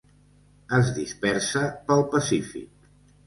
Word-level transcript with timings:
Es 0.77 0.87
dispersa 0.95 1.63
pel 1.91 2.03
Pacífic. 2.17 2.89